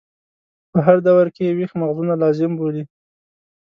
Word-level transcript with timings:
په 0.71 0.79
هر 0.85 0.97
دور 1.07 1.25
کې 1.35 1.41
یې 1.47 1.55
ویښ 1.57 1.71
مغزونه 1.81 2.13
لازم 2.23 2.51
بولي. 2.59 2.83